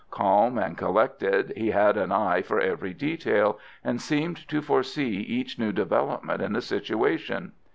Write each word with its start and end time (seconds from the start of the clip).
Calm 0.09 0.57
and 0.57 0.75
collected, 0.79 1.53
he 1.55 1.69
had 1.69 1.95
an 1.95 2.11
eye 2.11 2.41
for 2.41 2.59
every 2.59 2.91
detail, 2.91 3.59
and 3.83 4.01
seemed 4.01 4.47
to 4.47 4.59
foresee 4.59 5.17
each 5.17 5.59
new 5.59 5.71
development 5.71 6.41
in 6.41 6.53
the 6.53 6.61
situation. 6.63 7.51